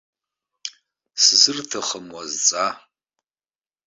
Сзырҭахым 1.23 2.05
уазҵаа. 2.15 2.71